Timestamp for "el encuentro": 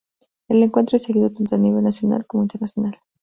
0.49-0.95